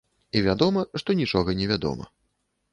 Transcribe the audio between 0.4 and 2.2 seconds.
вядома, што нічога невядома.